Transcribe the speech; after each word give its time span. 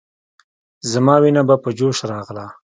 زما 0.91 1.15
وينه 1.23 1.41
به 1.47 1.55
په 1.63 1.69
جوش 1.77 1.97
راغله. 2.11 2.45